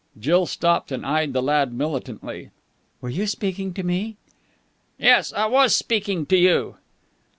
Jill 0.19 0.47
stopped 0.47 0.91
and 0.91 1.05
eyed 1.05 1.31
the 1.31 1.43
lad 1.43 1.71
militantly. 1.73 2.49
"Were 3.01 3.09
you 3.11 3.27
speaking 3.27 3.71
to 3.75 3.83
me?" 3.83 4.17
"Yes, 4.97 5.31
I 5.31 5.45
was 5.45 5.75
speaking 5.75 6.25
to 6.25 6.37
you!" 6.37 6.77